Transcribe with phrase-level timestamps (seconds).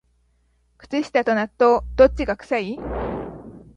[0.79, 2.79] 靴下と納豆、どっちが臭い？